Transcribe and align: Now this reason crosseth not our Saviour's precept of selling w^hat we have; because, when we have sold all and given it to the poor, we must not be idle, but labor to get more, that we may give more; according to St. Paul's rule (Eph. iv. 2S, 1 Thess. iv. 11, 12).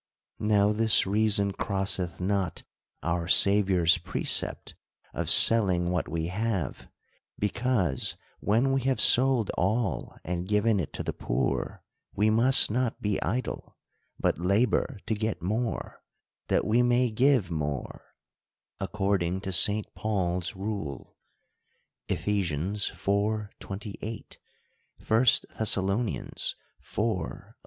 Now 0.39 0.71
this 0.71 1.05
reason 1.05 1.51
crosseth 1.53 2.19
not 2.19 2.63
our 3.03 3.27
Saviour's 3.27 3.99
precept 3.99 4.73
of 5.13 5.29
selling 5.29 5.89
w^hat 5.89 6.07
we 6.07 6.25
have; 6.29 6.87
because, 7.37 8.17
when 8.39 8.71
we 8.71 8.81
have 8.81 8.99
sold 8.99 9.51
all 9.51 10.17
and 10.23 10.47
given 10.47 10.79
it 10.79 10.91
to 10.93 11.03
the 11.03 11.13
poor, 11.13 11.83
we 12.15 12.31
must 12.31 12.71
not 12.71 12.99
be 12.99 13.21
idle, 13.21 13.77
but 14.19 14.39
labor 14.39 14.97
to 15.05 15.13
get 15.13 15.39
more, 15.43 16.01
that 16.47 16.65
we 16.65 16.81
may 16.81 17.11
give 17.11 17.51
more; 17.51 18.15
according 18.79 19.39
to 19.41 19.51
St. 19.51 19.85
Paul's 19.93 20.55
rule 20.55 21.15
(Eph. 22.09 22.27
iv. 22.27 22.33
2S, 22.47 23.49
1 23.77 24.27
Thess. 24.99 25.43
iv. 25.59 25.77
11, 25.77 26.31
12). 26.91 27.43